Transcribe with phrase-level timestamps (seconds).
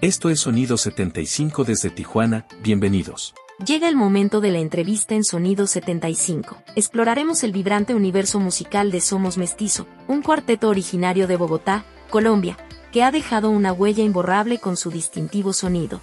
[0.00, 3.34] Esto es Sonido 75 desde Tijuana, bienvenidos.
[3.66, 6.62] Llega el momento de la entrevista en Sonido 75.
[6.76, 12.56] Exploraremos el vibrante universo musical de Somos Mestizo, un cuarteto originario de Bogotá, Colombia,
[12.92, 16.00] que ha dejado una huella imborrable con su distintivo sonido.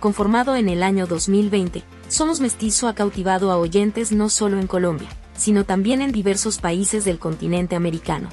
[0.00, 5.10] Conformado en el año 2020, Somos Mestizo ha cautivado a oyentes no solo en Colombia,
[5.36, 8.30] sino también en diversos países del continente americano.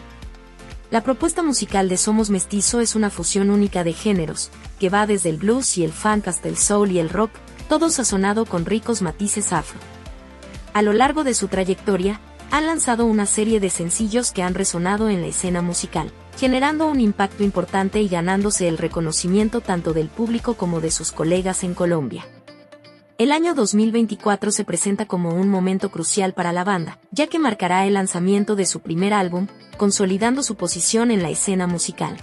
[0.91, 5.29] La propuesta musical de Somos Mestizo es una fusión única de géneros, que va desde
[5.29, 7.31] el blues y el funk hasta el soul y el rock,
[7.69, 9.79] todo sazonado con ricos matices afro.
[10.73, 12.19] A lo largo de su trayectoria,
[12.51, 16.99] han lanzado una serie de sencillos que han resonado en la escena musical, generando un
[16.99, 22.25] impacto importante y ganándose el reconocimiento tanto del público como de sus colegas en Colombia.
[23.17, 27.85] El año 2024 se presenta como un momento crucial para la banda, ya que marcará
[27.85, 29.47] el lanzamiento de su primer álbum,
[29.77, 32.17] consolidando su posición en la escena musical.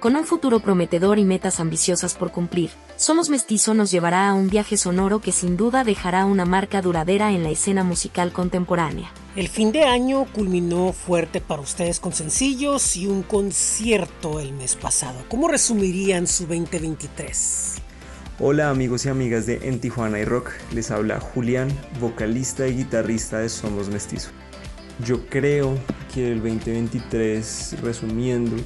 [0.00, 4.48] Con un futuro prometedor y metas ambiciosas por cumplir, Somos Mestizo nos llevará a un
[4.48, 9.12] viaje sonoro que sin duda dejará una marca duradera en la escena musical contemporánea.
[9.36, 14.74] El fin de año culminó fuerte para ustedes con sencillos y un concierto el mes
[14.74, 15.22] pasado.
[15.28, 17.89] ¿Cómo resumirían su 2023?
[18.42, 21.68] Hola amigos y amigas de En Tijuana y Rock, les habla Julián,
[22.00, 24.30] vocalista y guitarrista de Somos Mestizo.
[25.04, 25.74] Yo creo
[26.14, 28.56] que el 2023, resumiendo,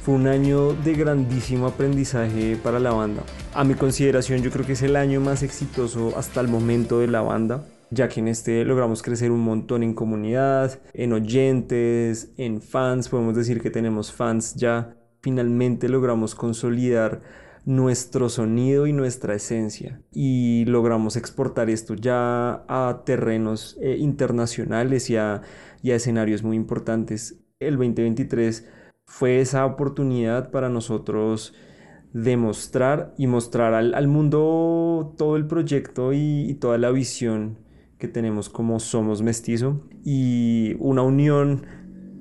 [0.00, 3.22] fue un año de grandísimo aprendizaje para la banda.
[3.52, 7.08] A mi consideración yo creo que es el año más exitoso hasta el momento de
[7.08, 12.62] la banda, ya que en este logramos crecer un montón en comunidad, en oyentes, en
[12.62, 14.94] fans, podemos decir que tenemos fans ya.
[15.20, 17.20] Finalmente logramos consolidar
[17.64, 25.16] nuestro sonido y nuestra esencia y logramos exportar esto ya a terrenos eh, internacionales y
[25.16, 25.42] a,
[25.82, 27.40] escenarios muy importantes.
[27.60, 28.66] El 2023
[29.06, 31.54] fue esa oportunidad para nosotros
[32.12, 37.58] demostrar y mostrar al, mundo todo el proyecto y, toda la visión
[37.98, 41.66] que tenemos como somos mestizo y una unión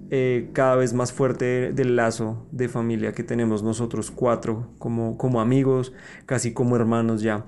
[0.09, 5.41] eh, cada vez más fuerte del lazo de familia que tenemos nosotros cuatro como, como
[5.41, 5.94] amigos,
[6.25, 7.45] casi como hermanos ya.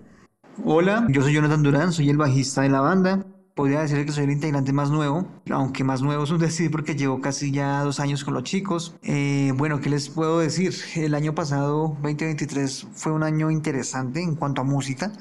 [0.66, 3.26] Hola, yo soy Jonathan Durán, soy el bajista de la banda.
[3.56, 6.96] Podría decir que soy el integrante más nuevo, aunque más nuevo es un decir porque
[6.96, 8.96] llevo casi ya dos años con los chicos.
[9.04, 10.74] Eh, bueno, ¿qué les puedo decir?
[10.96, 15.12] El año pasado, 2023, fue un año interesante en cuanto a música.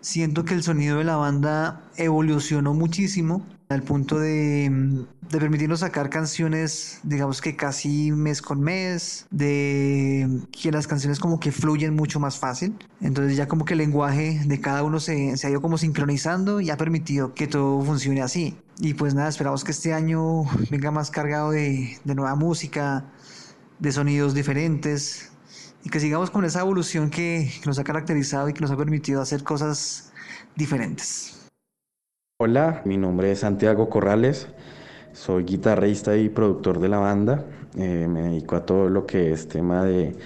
[0.00, 6.10] Siento que el sonido de la banda evolucionó muchísimo al punto de, de, permitirnos sacar
[6.10, 12.18] canciones, digamos que casi mes con mes, de que las canciones como que fluyen mucho
[12.18, 12.76] más fácil.
[13.00, 16.60] Entonces ya como que el lenguaje de cada uno se, se ha ido como sincronizando
[16.60, 18.56] y ha permitido que todo funcione así.
[18.80, 23.04] Y pues nada, esperamos que este año venga más cargado de, de nueva música,
[23.78, 25.29] de sonidos diferentes,
[25.84, 29.20] y que sigamos con esa evolución que, nos ha caracterizado y que nos ha permitido
[29.20, 30.12] hacer cosas
[30.56, 31.48] diferentes.
[32.38, 34.48] Hola, mi nombre es Santiago Corrales,
[35.12, 37.44] soy guitarrista y productor de la banda,
[37.76, 40.16] eh, me dedico a todo lo que es tema de,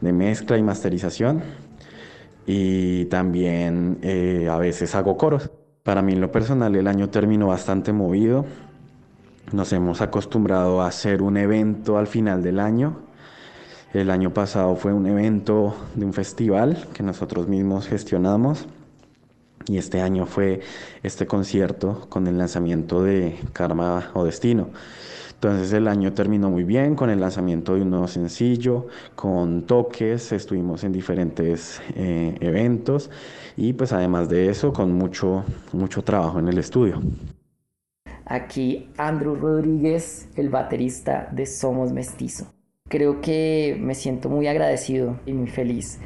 [0.00, 1.42] mezcla y masterización
[2.46, 5.50] y también eh, a veces hago coros.
[5.82, 8.44] Para mí en lo personal el año terminó bastante movido,
[9.52, 13.05] nos hemos acostumbrado a hacer un evento al final del año
[13.92, 18.66] el año pasado fue un evento de un festival que nosotros mismos gestionamos
[19.66, 20.60] y este año fue
[21.02, 24.68] este concierto con el lanzamiento de Karma o Destino.
[25.34, 30.32] Entonces el año terminó muy bien con el lanzamiento de un nuevo sencillo, con toques,
[30.32, 33.10] estuvimos en diferentes eh, eventos
[33.56, 37.02] y pues además de eso con mucho, mucho trabajo en el estudio.
[38.24, 42.55] Aquí Andrew Rodríguez, el baterista de Somos Mestizo.
[42.88, 45.98] Creo que me siento muy agradecido y muy feliz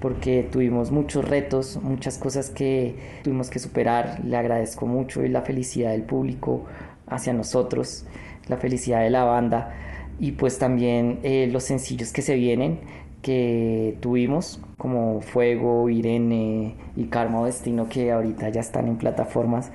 [0.00, 4.20] porque tuvimos muchos retos, muchas cosas que tuvimos que superar.
[4.24, 6.64] Le agradezco mucho la felicidad del público
[7.06, 8.06] hacia nosotros,
[8.48, 9.74] la felicidad de la banda
[10.18, 12.80] y pues también eh, los sencillos que se vienen
[13.22, 19.70] que tuvimos como Fuego, Irene y Karma o Destino que ahorita ya están en plataformas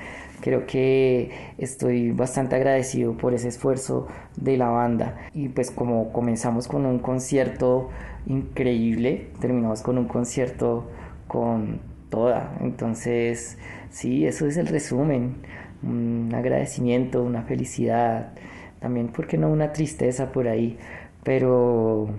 [0.46, 6.68] Creo que estoy bastante agradecido por ese esfuerzo de la banda y pues como comenzamos
[6.68, 7.90] con un concierto
[8.28, 10.88] increíble, terminamos con un concierto
[11.28, 11.80] con
[12.12, 12.56] toda.
[12.62, 13.58] Entonces,
[13.90, 15.38] sí, eso es el resumen.
[15.82, 18.34] Un agradecimiento, una felicidad,
[18.80, 20.78] también, porque no una tristeza por ahí?
[21.24, 22.10] Pero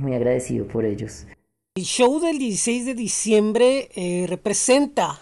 [0.00, 1.26] muy agradecido por ellos.
[1.76, 5.20] El show del 16 de diciembre eh, representa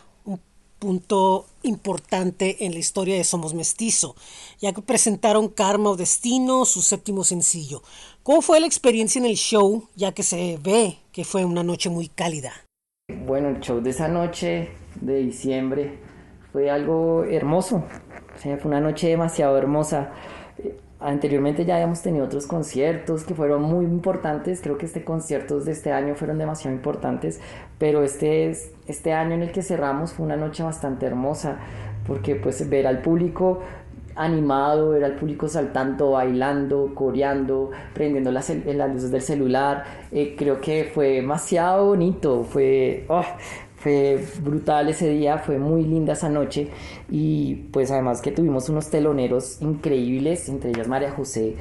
[0.78, 4.14] punto importante en la historia de Somos Mestizo,
[4.60, 7.82] ya que presentaron Karma o Destino, su séptimo sencillo.
[8.22, 11.90] ¿Cómo fue la experiencia en el show, ya que se ve que fue una noche
[11.90, 12.52] muy cálida?
[13.26, 14.70] Bueno, el show de esa noche
[15.00, 15.98] de diciembre
[16.52, 17.84] fue algo hermoso.
[18.36, 20.12] O sea, fue una noche demasiado hermosa.
[21.00, 25.70] Anteriormente ya habíamos tenido otros conciertos que fueron muy importantes, creo que este conciertos de
[25.70, 27.40] este año fueron demasiado importantes,
[27.78, 28.50] pero este,
[28.88, 31.58] este año en el que cerramos fue una noche bastante hermosa,
[32.04, 33.60] porque pues ver al público
[34.16, 40.60] animado, ver al público saltando, bailando, coreando, prendiendo las, las luces del celular, eh, creo
[40.60, 43.04] que fue demasiado bonito, fue...
[43.08, 43.24] Oh,
[43.78, 46.68] fue brutal ese día, fue muy linda esa noche
[47.10, 51.54] y pues además que tuvimos unos teloneros increíbles, entre ellas María José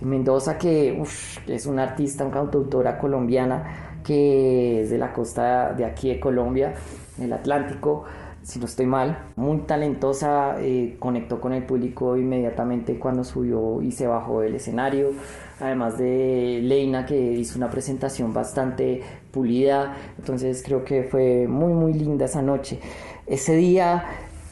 [0.00, 1.00] Mendoza, que
[1.48, 6.74] es una artista, una cantautora colombiana que es de la costa de aquí de Colombia,
[7.16, 8.04] del Atlántico,
[8.44, 13.90] si no estoy mal, muy talentosa, eh, conectó con el público inmediatamente cuando subió y
[13.90, 15.12] se bajó del escenario
[15.60, 21.92] además de Leina que hizo una presentación bastante pulida, entonces creo que fue muy muy
[21.92, 22.80] linda esa noche.
[23.26, 24.04] Ese día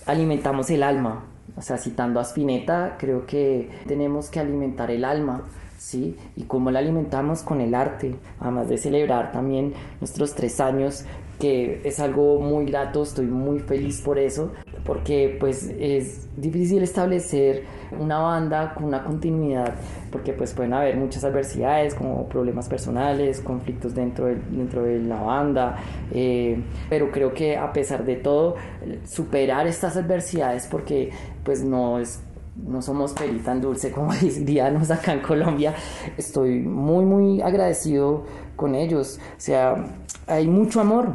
[0.06, 1.24] alimentamos el alma,
[1.56, 5.44] o sea, citando a Spinetta, creo que tenemos que alimentar el alma.
[5.78, 6.16] ¿Sí?
[6.36, 11.04] Y cómo la alimentamos con el arte, además de celebrar también nuestros tres años
[11.38, 14.52] que es algo muy grato, estoy muy feliz por eso,
[14.84, 17.64] porque pues es difícil establecer
[17.98, 19.74] una banda con una continuidad,
[20.10, 25.20] porque pues pueden haber muchas adversidades como problemas personales, conflictos dentro de, dentro de la
[25.20, 25.76] banda,
[26.12, 28.56] eh, pero creo que a pesar de todo,
[29.04, 31.10] superar estas adversidades, porque
[31.44, 32.20] pues no es
[32.54, 35.74] no somos peli tan dulce como diríamos acá en Colombia.
[36.16, 38.24] Estoy muy, muy agradecido
[38.56, 39.18] con ellos.
[39.36, 39.86] O sea,
[40.26, 41.14] hay mucho amor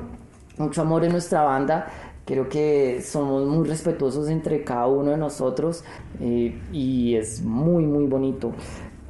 [0.57, 1.87] mucho amor en nuestra banda.
[2.25, 5.83] Creo que somos muy respetuosos entre cada uno de nosotros
[6.19, 8.51] eh, y es muy, muy bonito.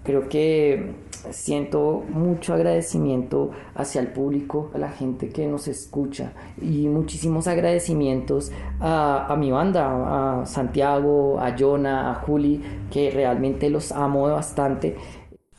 [0.04, 0.94] Creo que
[1.32, 6.32] siento mucho agradecimiento hacia el público, a la gente que nos escucha
[6.62, 13.70] y muchísimos agradecimientos a, a, mi banda, a Santiago, a Jonah, a Juli, que realmente
[13.70, 14.96] los amo bastante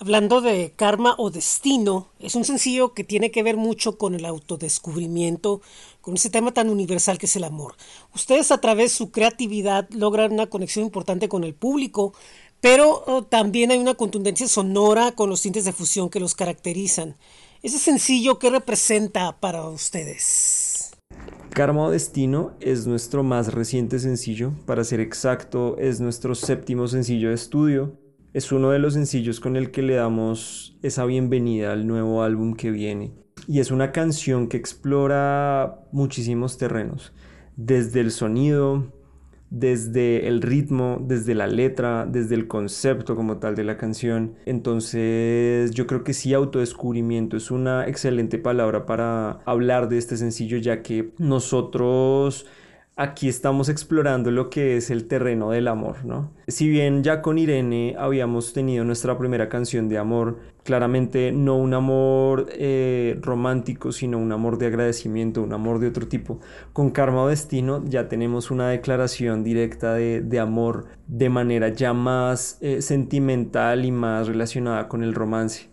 [0.01, 4.27] Hablando de karma o destino, es un sencillo que tiene que ver mucho con el
[4.27, 5.61] autodescubrimiento,
[6.01, 7.75] con ese tema tan universal que es el amor.
[8.15, 12.15] Ustedes a través de su creatividad logran una conexión importante con el público,
[12.61, 17.17] pero oh, también hay una contundencia sonora con los tintes de fusión que los caracterizan.
[17.65, 20.93] Ese sencillo, ¿qué representa para ustedes?
[21.51, 27.31] Karma o Destino es nuestro más reciente sencillo, para ser exacto es nuestro séptimo sencillo
[27.31, 27.99] de estudio
[28.35, 32.55] es uno de los sencillos con el que le damos esa bienvenida al nuevo álbum
[32.55, 33.13] que viene.
[33.47, 37.13] Y es una canción que explora muchísimos terrenos,
[37.57, 38.93] desde el sonido,
[39.51, 44.35] desde el ritmo, desde la letra, desde el concepto como tal de la canción.
[44.45, 50.59] Entonces yo creo que sí, autodescubrimiento es una excelente palabra para hablar de este sencillo,
[50.59, 52.47] ya que nosotros
[52.99, 56.33] aquí estamos explorando lo que es el terreno del amor, ¿no?
[56.49, 61.75] Si bien ya con Irene habíamos tenido nuestra primera canción de amor, claramente no un
[61.75, 66.41] amor eh, romántico, sino un amor de agradecimiento, un amor de otro tipo.
[66.73, 72.59] Con Karma o Destino ya tenemos una declaración directa de, amor de manera ya más
[72.61, 75.71] eh, sentimental y más relacionada con el romance.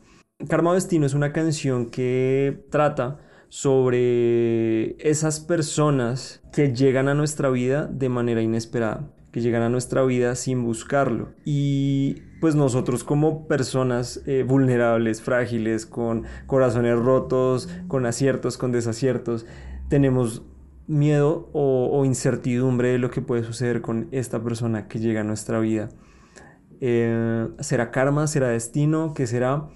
[0.48, 3.18] Karma o Destino es una canción que trata
[3.50, 10.04] sobre esas personas que llegan a nuestra vida de manera inesperada, que llegan a nuestra
[10.04, 11.30] vida sin buscarlo.
[11.44, 19.46] Y pues nosotros como personas eh, vulnerables, frágiles, con corazones rotos, con aciertos, con desaciertos,
[19.90, 20.44] tenemos
[20.88, 25.60] miedo o, incertidumbre de lo que puede suceder con esta persona que llega a nuestra
[25.60, 25.90] vida.
[26.82, 28.28] Eh, ¿Será karma?
[28.28, 29.14] ¿Será destino?
[29.14, 29.70] ¿Qué será?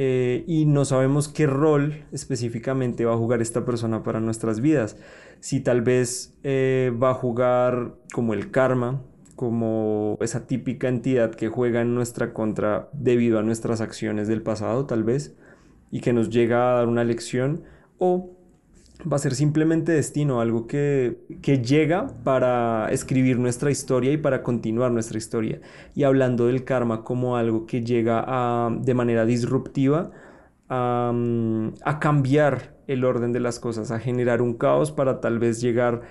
[0.00, 4.96] Eh, y no sabemos qué rol específicamente va a jugar esta persona para nuestras vidas.
[5.40, 9.02] Si tal vez eh, va a jugar como el karma,
[9.34, 14.86] como esa típica entidad que juega en nuestra contra debido a nuestras acciones del pasado,
[14.86, 15.34] tal vez,
[15.90, 17.64] y que nos llega a dar una lección,
[17.98, 18.37] o
[19.00, 24.42] va a ser simplemente destino, algo que, que, llega para escribir nuestra historia y para
[24.42, 25.60] continuar nuestra historia.
[25.94, 30.10] Y hablando del karma como algo que llega a, de manera disruptiva
[30.68, 31.12] a,
[31.84, 36.02] a cambiar el orden de las cosas, a generar un caos para tal vez llegar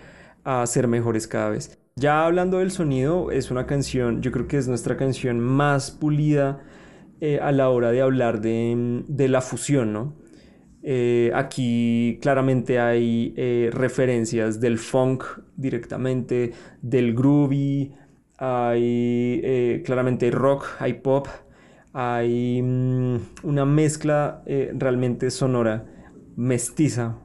[0.43, 1.77] a ser mejores cada vez.
[1.95, 6.63] Ya hablando del sonido, es una canción, yo creo que es nuestra canción más pulida
[7.19, 10.26] eh, a la hora de hablar de, de la fusión, ¿no?
[10.89, 15.25] Eh, aquí claramente hay eh, referencias del funk
[15.57, 17.93] directamente, del groovy,
[18.37, 21.27] hay eh, claramente rock, hay pop,
[21.91, 25.85] hay mm, una mezcla eh, realmente sonora,
[26.37, 27.17] mestiza,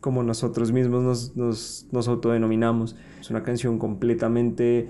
[0.00, 2.96] como nosotros mismos nos, nos, nos autodenominamos.
[3.20, 4.88] Es una canción completamente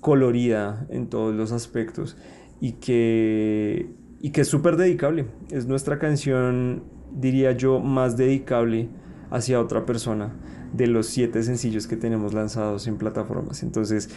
[0.00, 2.18] colorida en todos los aspectos
[2.60, 3.88] y que,
[4.20, 5.26] y que es súper dedicable.
[5.50, 8.88] Es nuestra canción, diría yo, más dedicable
[9.30, 10.32] hacia otra persona
[10.72, 13.62] de los siete sencillos que tenemos lanzados en plataformas.
[13.62, 14.10] Entonces,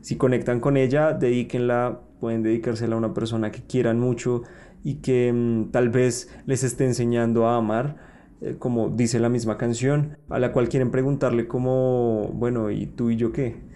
[0.00, 4.42] si conectan con ella, dedíquenla, pueden dedicársela a una persona que quieran mucho
[4.82, 7.96] y que mm, tal vez les esté enseñando a amar,
[8.40, 13.10] eh, como dice la misma canción, a la cual quieren preguntarle como, bueno, ¿y tú
[13.10, 13.69] y yo qué?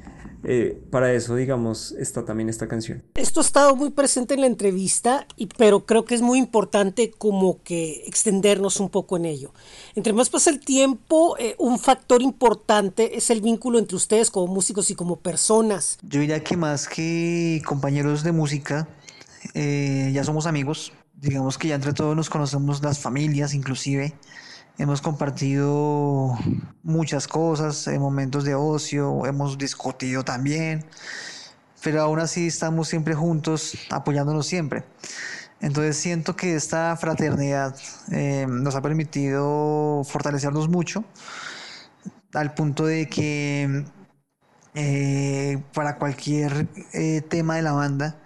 [0.47, 3.03] Eh, para eso, digamos, está también esta canción.
[3.15, 7.11] Esto ha estado muy presente en la entrevista, y, pero creo que es muy importante
[7.11, 9.53] como que extendernos un poco en ello.
[9.95, 14.53] Entre más pasa el tiempo, eh, un factor importante es el vínculo entre ustedes como
[14.53, 15.99] músicos y como personas.
[16.03, 18.89] Yo diría que más que compañeros de música,
[19.55, 20.93] eh, ya somos amigos.
[21.15, 24.15] Digamos que ya entre todos nos conocemos las familias, inclusive.
[24.77, 26.37] Hemos compartido
[26.83, 30.85] muchas cosas en momentos de ocio, hemos discutido también,
[31.83, 34.83] pero aún así estamos siempre juntos, apoyándonos siempre.
[35.61, 37.77] Entonces siento que esta fraternidad
[38.11, 41.05] eh, nos ha permitido fortalecernos mucho,
[42.33, 43.85] al punto de que
[44.75, 48.17] eh, para cualquier eh, tema de la banda,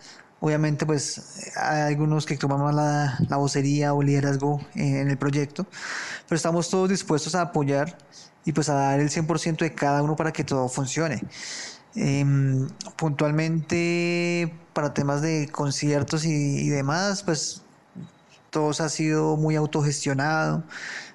[0.41, 5.67] Obviamente, pues hay algunos que toman más la, la vocería o liderazgo en el proyecto,
[6.29, 7.99] pero estamos todos dispuestos a apoyar
[8.45, 11.21] y pues a dar el 100% de cada uno para que todo funcione.
[11.95, 17.63] Em, puntualmente, para temas de conciertos y, demás, pues
[18.51, 20.65] todo ha sido muy autogestionado.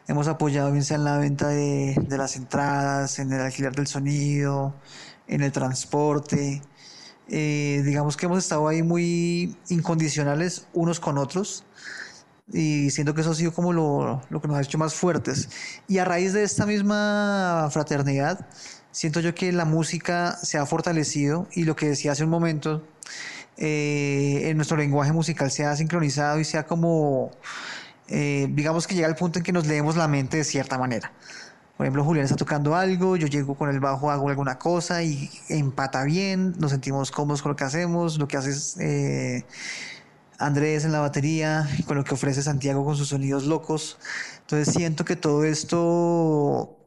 [0.08, 3.88] Hemos apoyado bien sea en la venta de, de las entradas, en el alquiler del
[3.88, 4.75] sonido,
[5.27, 6.62] en el transporte.
[7.30, 11.63] Eh, digamos que hemos estado ahí muy incondicionales unos con otros
[12.51, 15.50] y siento que eso ha sido como lo, lo, que nos ha hecho más fuertes.
[15.88, 18.48] Y a raíz de esta misma fraternidad,
[18.92, 22.84] siento yo que la música se ha fortalecido y lo que decía hace un momento,
[23.58, 27.32] eh, en nuestro lenguaje musical se ha sincronizado y se ha como,
[28.08, 31.12] eh, digamos que llega al punto en que nos leemos la mente de cierta manera.
[31.77, 35.30] Por ejemplo, Julián está tocando algo, yo llego con el bajo, hago alguna cosa y
[35.50, 39.44] empata bien, nos sentimos cómodos con lo que hacemos, lo que hace eh,
[40.38, 43.98] Andrés en la batería, con lo que ofrece Santiago con sus sonidos locos.
[44.42, 46.77] Entonces siento que todo esto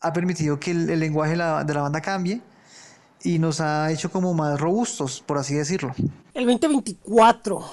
[0.00, 2.40] ha permitido que el, lenguaje de la, de la banda cambie
[3.24, 5.94] y nos ha hecho como más robustos, por así decirlo.
[6.34, 7.64] El 2024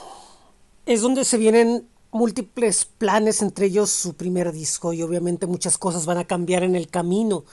[0.88, 6.06] es donde se vienen múltiples planes, entre ellos su primer disco, y obviamente muchas cosas
[6.06, 7.44] van a cambiar en el camino.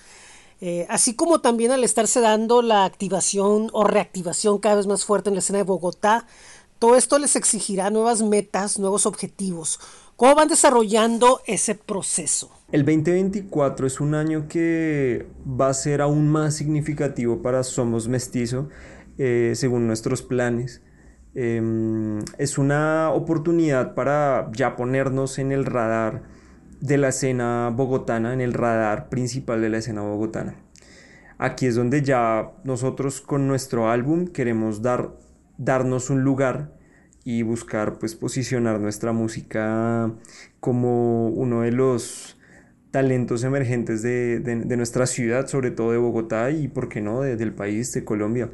[0.61, 5.29] Eh, así como también al estarse dando la activación o reactivación cada vez más fuerte
[5.29, 6.27] en la escena de Bogotá,
[6.79, 9.81] todo esto les exigirá nuevas metas, nuevos objetivos.
[10.17, 12.51] ¿Cómo van desarrollando ese proceso?
[12.73, 18.69] El 2024 es un año que va a ser aún más significativo para Somos Mestizo,
[19.19, 20.81] eh, según nuestros planes.
[21.39, 26.23] Em, es una oportunidad para ya ponernos en el radar
[26.81, 30.55] de la escena bogotana, en el radar principal de la escena bogotana.
[31.37, 35.11] Aquí es donde ya nosotros con nuestro álbum queremos dar,
[35.59, 36.73] darnos un lugar
[37.23, 40.11] y buscar pues posicionar nuestra música
[40.59, 42.39] como uno de los
[42.91, 44.41] talentos emergentes de,
[44.75, 48.49] nuestra ciudad, sobre todo de Bogotá y, por qué no, del país, de Colombia.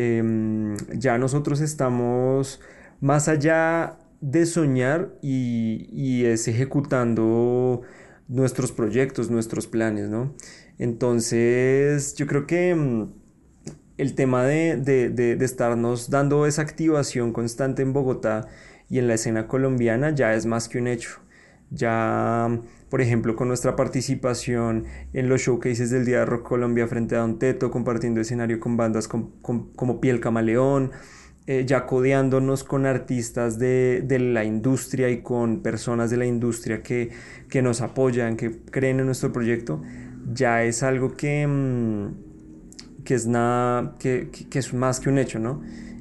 [0.00, 2.60] Em, ya nosotros estamos
[3.00, 7.82] más allá de soñar y, es ejecutando
[8.28, 10.36] nuestros proyectos, nuestros planes, ¿no?
[10.78, 13.08] Entonces, yo creo que em,
[13.96, 18.46] el tema de, de, estarnos dando esa activación constante en Bogotá
[18.88, 21.10] y en la escena colombiana ya es más que un hecho.
[21.70, 27.16] Ya por ejemplo, con nuestra participación en los showcases del Día de Rock Colombia frente
[27.16, 30.92] a Don Teto, compartiendo escenario con bandas como Piel Camaleón,
[31.46, 37.10] eh, ya codeándonos con artistas de, la industria y con personas de la industria que,
[37.62, 39.82] nos apoyan, que creen en nuestro proyecto,
[40.32, 45.38] ya es algo que, mm, que es nada, que, que es más que un hecho,
[45.38, 45.60] ¿no?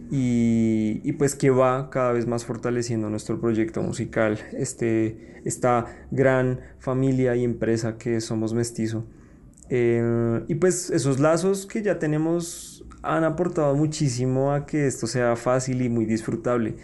[0.09, 7.35] y, pues que va cada vez más fortaleciendo nuestro proyecto musical, este, esta gran familia
[7.35, 9.05] y empresa que somos mestizo.
[9.69, 15.35] Eh, y pues esos lazos que ya tenemos han aportado muchísimo a que esto sea
[15.35, 16.75] fácil y muy disfrutable.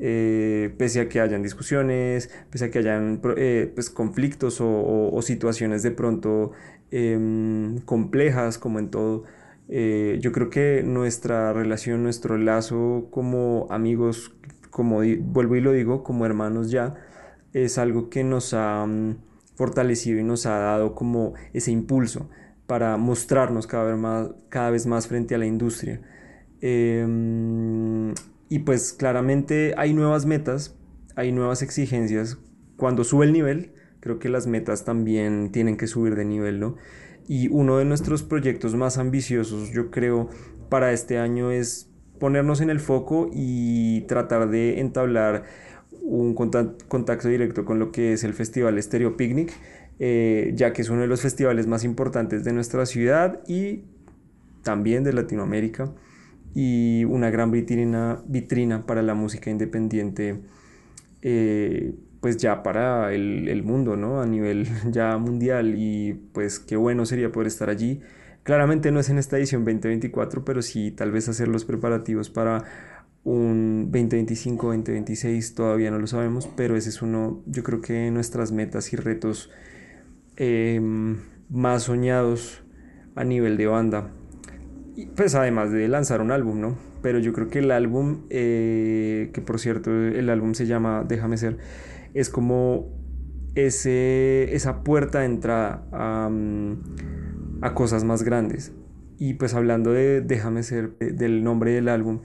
[0.00, 5.82] Eh, pese a que hayan discusiones, pese a que hayan eh, pues, conflictos o, situaciones
[5.82, 6.50] de pronto
[6.90, 9.24] em, complejas como en todo,
[9.68, 14.34] yo creo que nuestra relación, nuestro lazo como amigos,
[14.70, 16.94] como vuelvo y lo digo, como hermanos ya,
[17.54, 19.16] es algo que nos ha mm,
[19.54, 22.28] fortalecido y nos ha dado como ese impulso
[22.66, 26.02] para mostrarnos cada vez más, cada vez más frente a la industria.
[26.60, 28.12] Em,
[28.48, 30.76] y pues claramente hay nuevas metas,
[31.14, 32.38] hay nuevas exigencias.
[32.76, 36.74] Cuando sube el nivel, creo que las metas también tienen que subir de nivel.
[37.28, 40.28] Y uno de nuestros proyectos más ambiciosos, yo creo,
[40.68, 45.44] para este año es ponernos en el foco y tratar de entablar
[46.04, 49.52] un contacto directo con lo que es el Festival Stereo Picnic,
[49.98, 53.84] eh, ya que es uno de los festivales más importantes de nuestra ciudad y
[54.62, 55.92] también de Latinoamérica
[56.54, 60.40] y una gran vitrina, vitrina para la música independiente,
[61.22, 64.20] eh, pues ya para el, el, mundo, ¿no?
[64.20, 68.00] A nivel ya mundial y pues qué bueno sería poder estar allí.
[68.44, 72.64] Claramente no es en esta edición 2024, pero sí tal vez hacer los preparativos para
[73.24, 78.52] un 2025, 2026, todavía no lo sabemos, pero ese es uno, yo creo que nuestras
[78.52, 79.50] metas y retos
[80.36, 81.16] em,
[81.48, 82.62] más soñados
[83.14, 84.10] a nivel de banda.
[84.94, 86.78] Y pues además de lanzar un álbum, ¿no?
[87.02, 91.36] Pero yo creo que el álbum, eh, que por cierto el álbum se llama Déjame
[91.36, 91.58] ser,
[92.12, 92.88] es como
[93.54, 96.30] ese, esa puerta de entrada a,
[97.62, 98.72] a cosas más grandes.
[99.18, 102.20] Y pues hablando de Déjame ser, del nombre del álbum,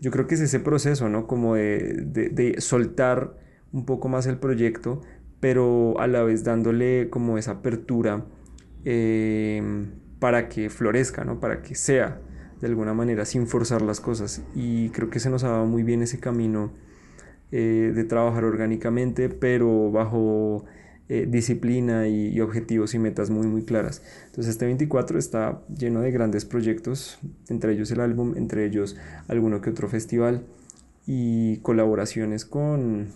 [0.00, 1.26] yo creo que es ese proceso, ¿no?
[1.26, 3.36] Como de, soltar
[3.72, 5.00] un poco más el proyecto,
[5.40, 8.24] pero a la vez dándole como esa apertura
[8.84, 11.40] em, para que florezca, ¿no?
[11.40, 12.20] Para que sea
[12.60, 14.42] de alguna manera sin forzar las cosas.
[14.54, 16.72] Y creo que se nos ha dado muy bien ese camino
[17.52, 20.64] eh, de trabajar orgánicamente, pero bajo
[21.08, 24.02] eh, disciplina y, objetivos y metas muy muy claras.
[24.26, 27.18] Entonces este 24 está lleno de grandes proyectos,
[27.48, 28.96] entre ellos el álbum, entre ellos
[29.28, 30.44] alguno que otro festival
[31.06, 33.08] y colaboraciones con,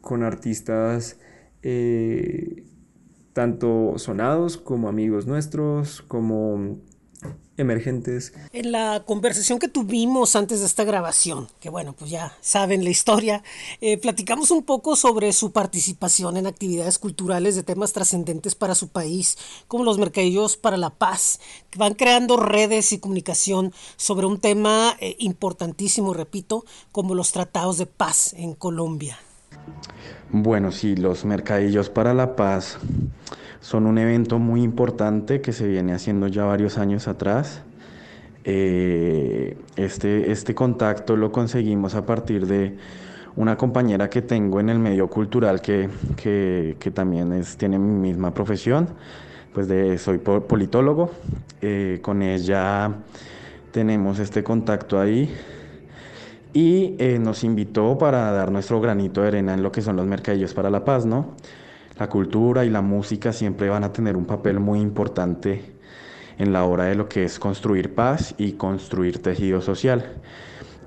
[0.00, 1.18] con artistas
[1.62, 2.64] eh,
[3.34, 6.78] tanto sonados como amigos nuestros, como
[7.56, 8.32] emergentes.
[8.52, 12.90] En la conversación que tuvimos antes de esta grabación, que bueno, pues ya saben la
[12.90, 13.42] historia,
[13.80, 18.88] eh, platicamos un poco sobre su participación en actividades culturales de temas trascendentes para su
[18.88, 19.38] país,
[19.68, 21.40] como los mercadillos para la paz,
[21.70, 27.78] que van creando redes y comunicación sobre un tema eh, importantísimo, repito, como los tratados
[27.78, 29.18] de paz en Colombia.
[30.30, 32.78] Bueno, sí, los mercadillos para la paz
[33.64, 37.62] son un evento muy importante que se viene haciendo ya varios años atrás.
[38.44, 42.76] Eh, este, este contacto lo conseguimos a partir de
[43.36, 45.88] una compañera que tengo en el medio cultural que,
[46.92, 48.86] también es, tiene mi misma profesión,
[49.54, 51.10] pues de, soy politólogo.
[51.62, 52.92] Eh, con ella
[53.72, 55.34] tenemos este contacto ahí
[56.52, 60.04] y eh, nos invitó para dar nuestro granito de arena en lo que son los
[60.04, 61.34] mercadillos para la paz, ¿no?
[61.98, 65.74] La cultura y la música siempre van a tener un papel muy importante
[66.38, 70.04] en la hora de lo que es construir paz y construir tejido social.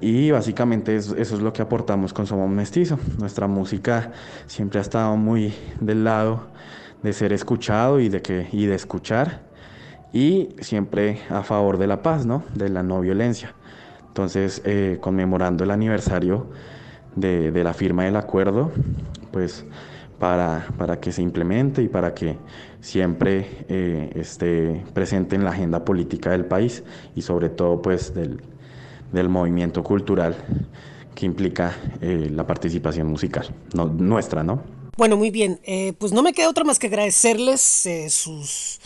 [0.02, 3.00] Y básicamente eso, es lo que aportamos con Somos Mestizo.
[3.18, 4.12] Nuestra música
[4.46, 6.48] siempre ha estado muy del lado
[7.02, 9.48] de ser escuchado y de, que, y de escuchar
[10.12, 12.44] y siempre a favor de la paz, ¿no?
[12.54, 13.56] de la no violencia.
[14.08, 16.50] Entonces, eh, conmemorando el aniversario
[17.16, 18.72] de, de la firma del acuerdo,
[19.32, 19.66] pues
[20.20, 22.38] para, para que se implemente y para que
[22.82, 26.84] siempre eh, esté presente en la agenda política del país
[27.16, 28.42] y sobre todo pues del,
[29.12, 30.36] del movimiento cultural
[31.14, 34.62] que implica eh, la participación musical, nuestra, ¿no?
[34.98, 38.80] Bueno, muy bien, eh, pues no me queda otra más que agradecerles sus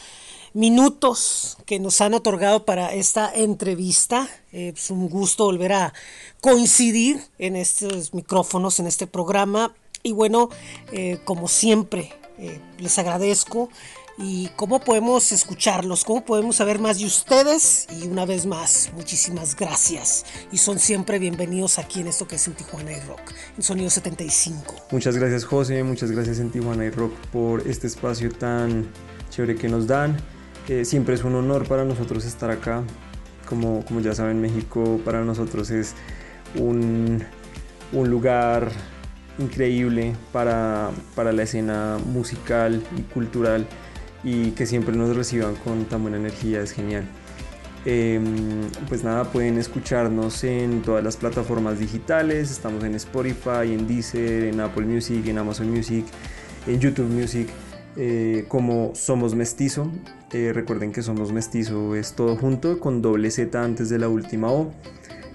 [0.54, 4.28] minutos que nos han otorgado para esta entrevista.
[4.52, 5.94] es un gusto volver a
[6.42, 9.74] coincidir en estos micrófonos, en este programa.
[10.04, 10.50] Y bueno,
[10.92, 13.70] eh, como siempre, eh, les agradezco.
[14.18, 16.04] ¿Y cómo podemos escucharlos?
[16.04, 17.88] ¿Cómo podemos saber más de ustedes?
[18.00, 20.26] Y una vez más, muchísimas gracias.
[20.52, 23.90] Y son siempre bienvenidos aquí en esto que es en Tijuana y Rock, en Sonido
[23.90, 24.76] 75.
[24.92, 28.92] Muchas gracias José, muchas gracias en Tijuana y Rock por este espacio tan
[29.32, 30.18] chévere que nos dan.
[30.68, 32.84] Eh, siempre es un honor para nosotros estar acá.
[33.48, 35.96] Como, como ya saben, México para nosotros es
[36.56, 37.24] un,
[37.92, 38.72] un lugar
[39.38, 43.68] increíble para, la escena musical y cultural
[44.24, 47.06] y que siempre nos reciban con tan buena energía, es genial.
[47.84, 54.44] Em, pues nada, pueden escucharnos en todas las plataformas digitales, estamos en Spotify, en Deezer,
[54.44, 56.06] en Apple Music, en Amazon Music,
[56.68, 57.50] en YouTube Music,
[57.98, 59.92] eh, como Somos Mestizo.
[60.32, 64.52] Eh, recuerden que Somos Mestizo es todo junto con doble Z antes de la última
[64.52, 64.72] O.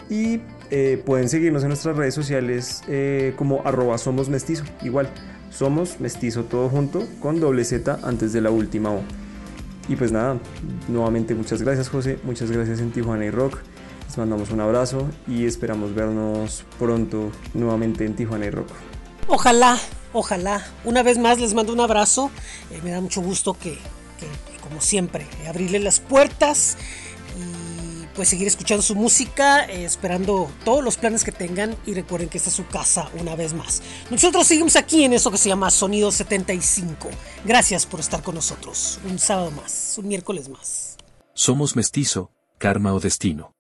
[0.09, 4.64] Y eh, pueden seguirnos en nuestras redes sociales eh, como arroba somos mestizo.
[4.83, 5.09] Igual,
[5.50, 9.00] somos mestizo todo junto con doble Z antes de la última O.
[9.88, 10.38] Y pues nada,
[10.88, 13.59] nuevamente muchas gracias José, muchas gracias en Tijuana y Rock.
[14.07, 18.68] Les mandamos un abrazo y esperamos vernos pronto nuevamente en Tijuana y Rock.
[19.29, 19.79] Ojalá,
[20.12, 20.64] ojalá.
[20.85, 22.31] Una vez más les mando un abrazo.
[22.70, 23.79] Eh, me da mucho gusto que,
[24.18, 26.76] que como siempre, abrirle las puertas
[28.16, 32.38] pues seguir escuchando su música, eh, esperando todos los planes que tengan y recuerden que
[32.38, 33.83] esta es su casa una vez más.
[34.11, 37.11] Nosotros seguimos aquí en eso que se llama Sonido 75.
[37.44, 38.98] Gracias por estar con nosotros.
[39.05, 40.96] Un sábado más, un miércoles más.
[41.35, 43.56] Somos mestizo, karma o destino.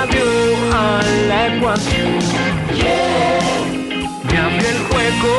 [0.00, 0.30] love you,
[0.72, 1.60] I like
[4.24, 5.34] Me abrió el juego,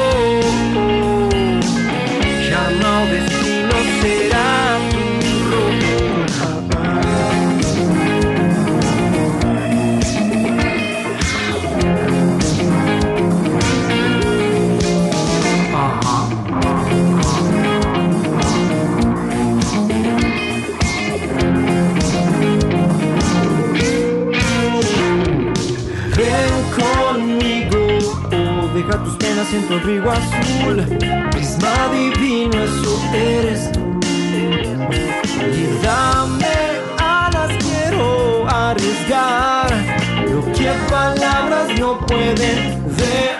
[2.50, 3.31] ya no
[29.52, 30.78] siento vivo azul,
[31.32, 34.00] prisma divino, eso eres tú.
[35.60, 36.46] Y dame
[36.98, 39.70] alas, quiero arriesgar
[40.30, 43.31] lo que palabras no pueden ver.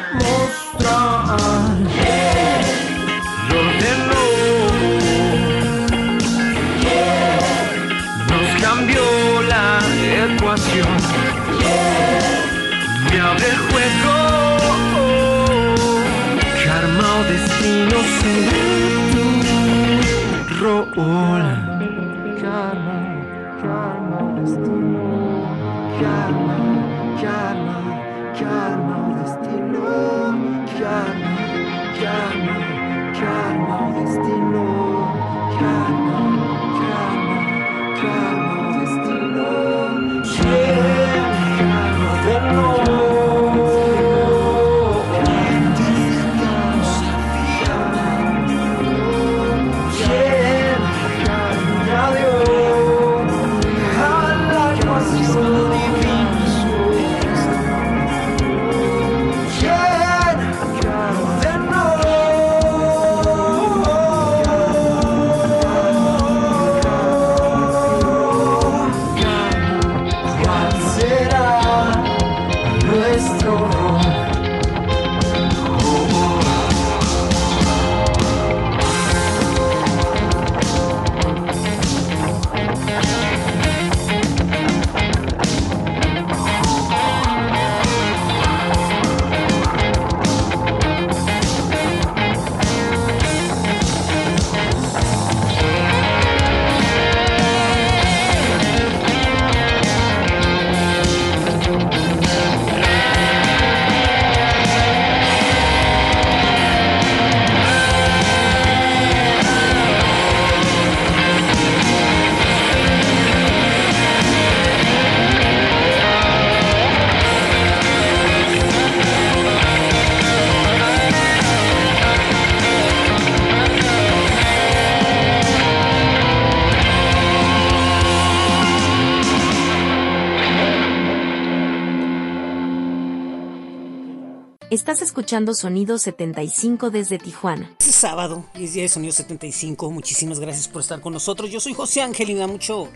[134.92, 137.74] Estás escuchando Sonido 75 desde Tijuana.
[137.80, 139.90] Es sábado y es día de Sonido 75.
[139.90, 141.50] Muchísimas gracias por estar con nosotros.
[141.50, 142.90] Yo soy José Ángel y me da mucho,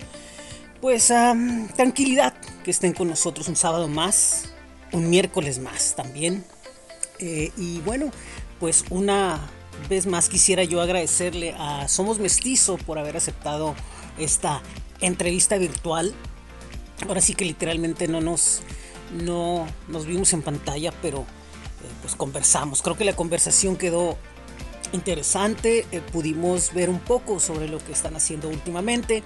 [0.82, 1.08] pues,
[1.78, 2.34] tranquilidad
[2.66, 4.50] que estén con nosotros un sábado más,
[4.92, 6.44] un miércoles más también.
[7.20, 8.12] Eh, y bueno,
[8.60, 9.40] pues una
[9.88, 13.74] vez más quisiera yo agradecerle a Somos Mestizo por haber aceptado
[14.18, 14.62] esta
[15.00, 16.14] entrevista virtual.
[17.08, 18.64] Ahora sí que literalmente no nos,
[19.14, 21.26] no nos vimos en pantalla, pero
[22.02, 22.82] pues conversamos.
[22.82, 24.18] Creo que la conversación quedó
[24.92, 25.86] interesante.
[25.92, 29.24] Eh, pudimos ver un poco sobre lo que están haciendo últimamente.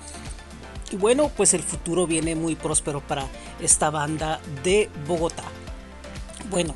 [0.91, 3.27] Y bueno, pues el futuro viene muy próspero para
[3.61, 5.43] esta banda de Bogotá.
[6.49, 6.75] Bueno,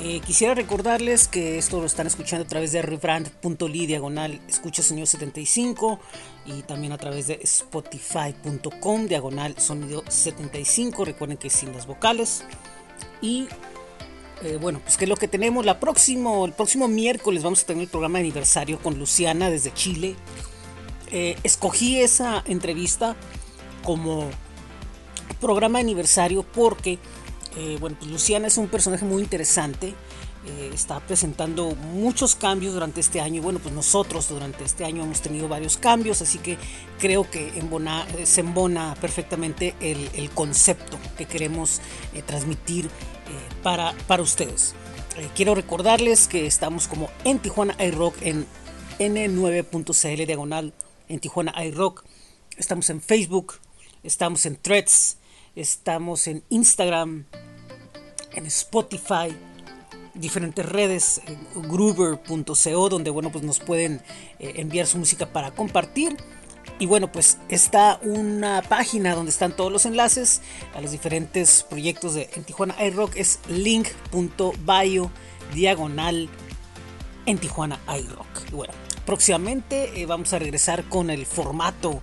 [0.00, 5.06] eh, quisiera recordarles que esto lo están escuchando a través de rebrand.ly diagonal escucha sonido
[5.06, 5.98] 75
[6.46, 11.04] y también a través de spotify.com diagonal sonido 75.
[11.04, 12.44] Recuerden que sin las vocales.
[13.20, 13.48] Y
[14.42, 15.64] eh, bueno, pues que es lo que tenemos.
[15.64, 19.72] La próximo, el próximo miércoles vamos a tener el programa de aniversario con Luciana desde
[19.72, 20.16] Chile.
[21.10, 23.16] Eh, escogí esa entrevista
[23.82, 24.28] como
[25.40, 26.98] programa de aniversario porque
[27.56, 29.94] eh, bueno, pues Luciana es un personaje muy interesante.
[30.46, 35.02] Eh, está presentando muchos cambios durante este año y bueno, pues nosotros durante este año
[35.02, 36.56] hemos tenido varios cambios, así que
[36.98, 41.80] creo que eh, se embona perfectamente el, concepto que queremos
[42.26, 42.88] transmitir
[43.62, 44.74] para, para ustedes.
[45.34, 48.46] quiero recordarles que estamos como en Tijuana iRock en
[48.98, 50.72] n9.cl diagonal
[51.08, 52.04] en Tijuana iRock.
[52.56, 53.54] Estamos en Facebook,
[54.02, 55.17] estamos en Threads,
[55.60, 57.24] estamos en Instagram,
[58.32, 59.36] en Spotify,
[60.14, 61.20] diferentes redes,
[61.54, 64.00] groover.co, donde bueno, pues nos pueden
[64.38, 66.16] eh, enviar su música para compartir.
[66.78, 70.42] Y bueno, pues está una página donde están todos los enlaces
[70.76, 73.16] a los diferentes proyectos de en Tijuana iRock.
[73.16, 75.10] Es link.bio
[75.54, 76.28] diagonal
[77.26, 78.52] en Tijuana iRock.
[78.52, 78.74] Y bueno,
[79.08, 82.02] próximamente eh, vamos a regresar con el formato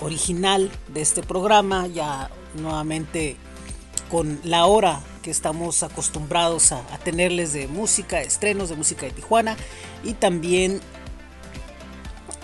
[0.00, 3.36] original de este programa, ya nuevamente
[4.10, 9.56] con la hora que estamos acostumbrados a, tenerles de música, estrenos de música de Tijuana.
[10.02, 10.80] Y también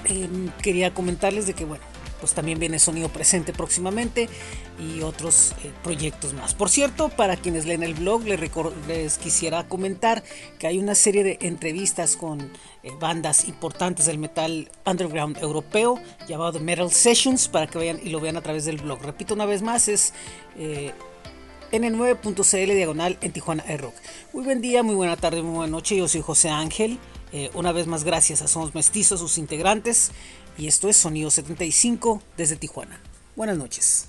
[0.05, 1.83] em, quería comentarles de que, bueno,
[2.21, 4.29] pues también viene Sonido Presente próximamente
[4.79, 6.55] y otros eh, proyectos más.
[6.55, 10.23] Por cierto, para quienes leen el blog, les, quisiera comentar
[10.59, 16.61] que hay una serie de entrevistas con eh, bandas importantes del metal underground europeo llamado
[16.61, 19.03] Metal Sessions para que vayan y lo vean a través del blog.
[19.03, 20.13] Repito una vez más, es
[20.57, 20.93] eh,
[21.73, 23.95] n9.cl diagonal en Tijuana Rock.
[24.33, 25.97] Muy buen día, muy buena tarde, muy buena noche.
[25.97, 26.99] Yo soy José Ángel.
[27.33, 30.13] Eh, una vez más, gracias a Somos Mestizos, sus integrantes.
[30.59, 33.01] Y esto es Sonido 75 desde Tijuana.
[33.37, 34.09] Buenas noches.